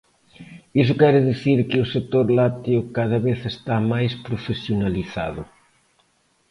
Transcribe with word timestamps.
Iso 0.81 0.99
quere 1.01 1.27
dicir 1.31 1.59
que 1.69 1.77
o 1.83 1.89
sector 1.95 2.25
lácteo 2.39 2.79
cada 2.97 3.17
vez 3.27 3.39
está 3.53 3.75
máis 3.91 4.11
profesionalizado. 4.27 5.41